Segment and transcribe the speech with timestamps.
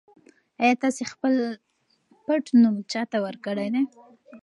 [0.61, 1.33] ایا تاسي خپل
[2.25, 3.81] پټنوم چا ته ورکړی دی؟